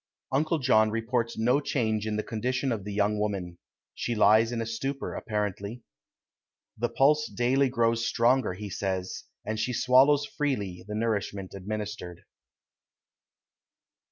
[0.31, 3.59] Uncle John reports no change in the condition of the young woman.
[3.93, 5.83] She lies in a stupor, apparently.
[6.75, 12.21] The pulse daily grows stronger, he says, and she swallows freely the nourishment administered.